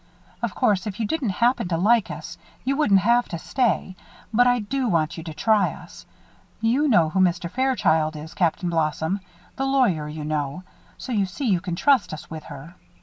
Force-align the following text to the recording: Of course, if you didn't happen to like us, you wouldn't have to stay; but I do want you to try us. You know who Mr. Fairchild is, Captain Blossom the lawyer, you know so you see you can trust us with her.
Of 0.41 0.55
course, 0.55 0.87
if 0.87 0.99
you 0.99 1.05
didn't 1.05 1.29
happen 1.29 1.67
to 1.67 1.77
like 1.77 2.09
us, 2.09 2.35
you 2.63 2.75
wouldn't 2.75 3.01
have 3.01 3.29
to 3.29 3.37
stay; 3.37 3.95
but 4.33 4.47
I 4.47 4.57
do 4.57 4.87
want 4.87 5.15
you 5.15 5.23
to 5.25 5.33
try 5.35 5.73
us. 5.73 6.07
You 6.59 6.87
know 6.87 7.09
who 7.09 7.19
Mr. 7.19 7.47
Fairchild 7.51 8.15
is, 8.15 8.33
Captain 8.33 8.71
Blossom 8.71 9.19
the 9.57 9.65
lawyer, 9.67 10.09
you 10.09 10.23
know 10.25 10.63
so 10.97 11.11
you 11.11 11.27
see 11.27 11.45
you 11.51 11.61
can 11.61 11.75
trust 11.75 12.15
us 12.15 12.31
with 12.31 12.45
her. 12.45 12.73